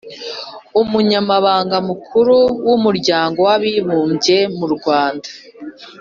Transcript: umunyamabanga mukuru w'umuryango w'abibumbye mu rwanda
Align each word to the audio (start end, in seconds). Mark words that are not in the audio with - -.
umunyamabanga 0.81 1.77
mukuru 1.89 2.35
w'umuryango 2.67 3.39
w'abibumbye 3.47 4.37
mu 4.57 4.65
rwanda 4.75 5.29